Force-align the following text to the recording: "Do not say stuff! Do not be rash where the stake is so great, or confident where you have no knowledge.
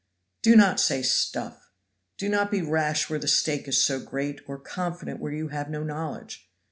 "Do 0.41 0.55
not 0.55 0.79
say 0.79 1.03
stuff! 1.03 1.69
Do 2.17 2.27
not 2.27 2.49
be 2.49 2.63
rash 2.63 3.07
where 3.07 3.19
the 3.19 3.27
stake 3.27 3.67
is 3.67 3.83
so 3.83 3.99
great, 3.99 4.41
or 4.49 4.57
confident 4.57 5.19
where 5.19 5.31
you 5.31 5.49
have 5.49 5.69
no 5.69 5.83
knowledge. 5.83 6.49